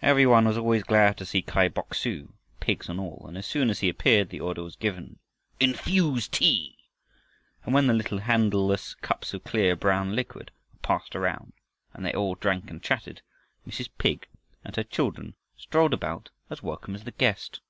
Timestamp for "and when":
7.66-7.86